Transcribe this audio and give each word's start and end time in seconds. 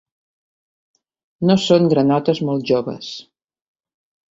No 1.51 1.59
són 1.67 1.87
granotes 1.95 2.43
molt 2.51 2.67
joves. 2.73 3.13